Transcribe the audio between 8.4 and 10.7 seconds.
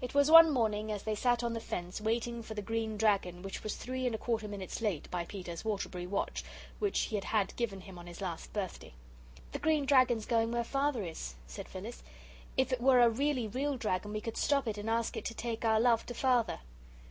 birthday. "The Green Dragon's going where